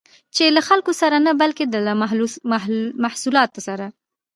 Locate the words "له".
0.55-0.61, 1.87-1.93